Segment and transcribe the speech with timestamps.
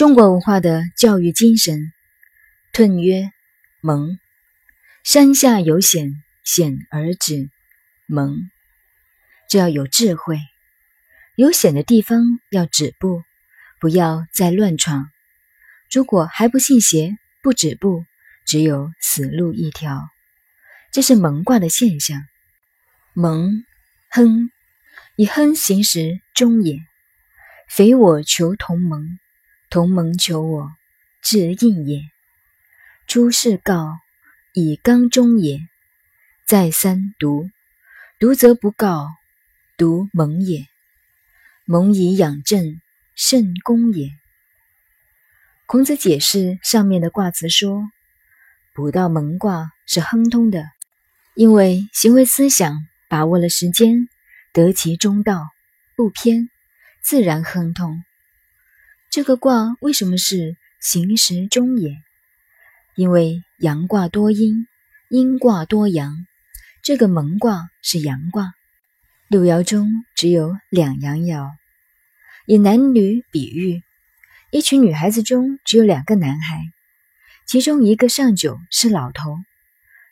[0.00, 1.92] 中国文化的教育精神，
[2.72, 3.30] 吞曰：
[3.82, 4.18] 蒙。
[5.04, 7.50] 山下有险，险而止，
[8.06, 8.38] 蒙。
[9.50, 10.38] 这要有智慧，
[11.36, 13.22] 有险的地方要止步，
[13.78, 15.10] 不要再乱闯。
[15.90, 18.06] 如果还不信邪，不止步，
[18.46, 20.08] 只有死路一条。
[20.92, 22.22] 这是蒙卦的现象。
[23.12, 23.66] 蒙，
[24.08, 24.50] 亨，
[25.16, 26.78] 以亨行时中也。
[27.68, 29.18] 匪我求同盟，
[29.70, 30.72] 同盟求我，
[31.22, 32.02] 至应也。
[33.06, 34.00] 出世告，
[34.52, 35.60] 以刚中也。
[36.44, 37.48] 再三独，
[38.18, 39.06] 独则不告，
[39.76, 40.66] 独蒙也。
[41.66, 42.80] 蒙以养正，
[43.14, 44.10] 甚功也。
[45.66, 47.88] 孔子解释上面的卦辞说
[48.74, 50.64] ：“卜到蒙卦是亨通的，
[51.34, 54.08] 因为行为思想把握了时间，
[54.52, 55.46] 得其中道，
[55.94, 56.50] 不偏，
[57.00, 58.02] 自然亨通。
[59.10, 61.96] 这个卦为什么是行时中也？
[62.94, 64.68] 因为阳卦多阴，
[65.08, 66.14] 阴卦多阳。
[66.84, 68.52] 这个蒙卦是阳卦，
[69.26, 71.50] 六爻中只有两阳爻，
[72.46, 73.82] 以男女比喻。”
[74.52, 76.62] 一群女孩子中只有两个男孩，
[77.46, 79.36] 其中一个上九是老头，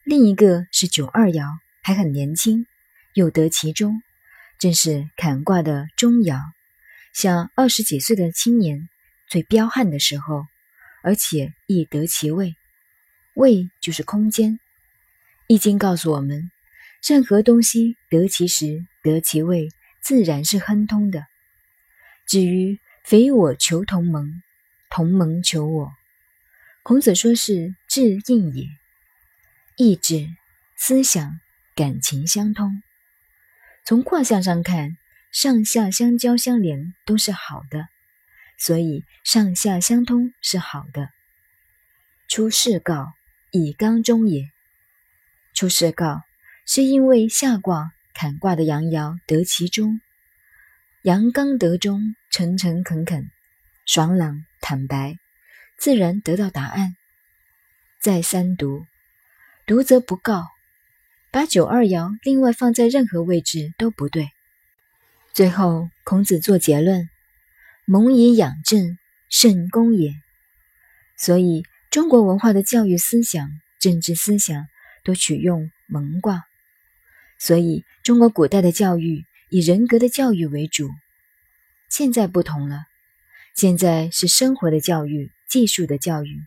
[0.05, 1.47] 另一个是九二爻，
[1.84, 2.67] 还很年轻，
[3.15, 4.03] 又得其中，
[4.59, 6.41] 正是坎卦的中爻，
[7.12, 8.89] 像二十几岁的青年
[9.31, 10.47] 最彪悍的时候，
[11.03, 12.57] 而且易得其位，
[13.34, 14.59] 位就是空间。
[15.47, 16.51] 易经告诉我们，
[17.07, 19.69] 任何东西得其时、得其位，
[20.01, 21.27] 自然是亨通的。
[22.27, 24.43] 至于，匪我求同盟，
[24.91, 25.91] 同盟求我。
[26.83, 28.67] 孔子说是志应也，
[29.77, 30.27] 意志、
[30.77, 31.39] 思想、
[31.75, 32.83] 感情相通。
[33.84, 34.97] 从卦象上看，
[35.33, 37.89] 上下相交相连都是好的，
[38.59, 41.09] 所以上下相通是好的。
[42.28, 43.15] 出世告，
[43.53, 44.50] 以刚中也。
[45.55, 46.23] 出世告
[46.67, 50.00] 是因为下卦坎卦的阳爻得其中。
[51.03, 53.31] 阳刚得中，诚诚恳恳，
[53.87, 55.16] 爽朗坦白，
[55.78, 56.97] 自然得到答案。
[58.00, 58.84] 再三读，
[59.65, 60.49] 读则不告，
[61.31, 64.28] 把九二爻另外放在任何位置都不对。
[65.32, 67.09] 最后，孔子做结论：
[67.88, 68.99] 蒙以养正，
[69.31, 70.12] 甚功也。
[71.16, 73.49] 所以，中国文化的教育思想、
[73.81, 74.66] 政治思想
[75.03, 76.44] 都取用蒙卦。
[77.41, 79.25] 所以，中国古代的教育。
[79.50, 80.91] 以人格的教育为主，
[81.88, 82.82] 现在不同了。
[83.54, 86.43] 现在是生活的教育、技术的教育。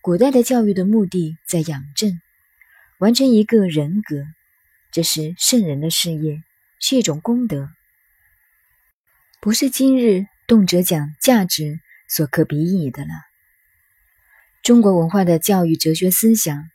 [0.00, 2.20] 古代的教育的目的在养正，
[2.98, 4.22] 完成一个人格，
[4.92, 6.40] 这是圣人的事业，
[6.78, 7.68] 是一种功德，
[9.40, 13.10] 不是今日动辄讲价值所可比拟的了。
[14.62, 16.70] 中国文化的教育哲学思想，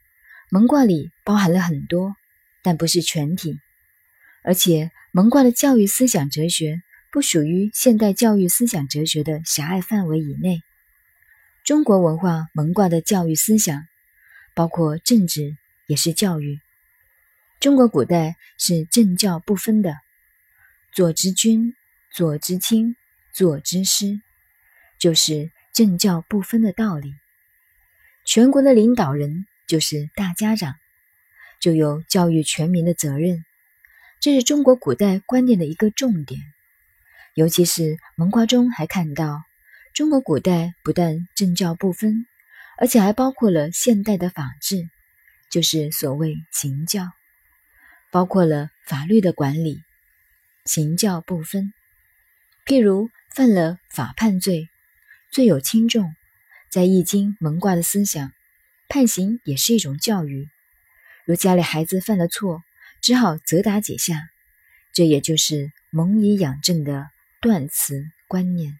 [0.50, 2.16] 蒙卦里包含了很多，
[2.62, 3.59] 但不是全体，
[4.44, 4.91] 而且。
[5.12, 10.62] 蒙卦的教育思想哲学不属于现代教育思想哲学的狭隘范围以内。
[11.63, 13.88] 中国文化蒙卦的教育思想，
[14.53, 16.59] 包括政治也是教育。
[17.59, 19.97] 中国古代是政教不分的，
[20.94, 21.74] 左之君，
[22.13, 22.96] 左之卿，
[23.39, 24.19] 做之师，
[25.00, 27.13] 就是政教不分的道理。
[28.25, 30.75] 全国的领导人就是大家长，
[31.61, 33.45] 就有教育全民的责任。
[34.19, 36.41] 这是中国古代观念的一个重点，
[37.33, 39.41] 尤其是蒙卦中还看到，
[39.94, 42.25] 中国古代不但政教不分，
[42.78, 44.89] 而且还包括了现代的法治，
[45.49, 47.07] 就是所谓刑教，
[48.11, 49.81] 包括了法律的管理，
[50.66, 51.72] 刑教不分。
[52.66, 54.67] 譬如犯了法判罪，
[55.31, 56.13] 罪有轻重，
[56.69, 58.33] 在易经蒙卦的思想，
[58.89, 60.50] 判刑也是一种教育。
[61.23, 62.61] 如家里孩子犯了错。
[63.01, 64.28] 只好责打几下，
[64.91, 67.07] 这也就是蒙以养正的
[67.39, 68.78] 断词观念。